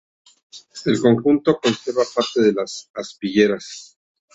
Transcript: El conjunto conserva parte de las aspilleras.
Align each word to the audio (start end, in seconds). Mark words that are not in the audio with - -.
El 0.93 0.97
conjunto 0.99 1.59
conserva 1.59 2.03
parte 2.11 2.41
de 2.41 2.53
las 2.53 2.89
aspilleras. 2.95 3.99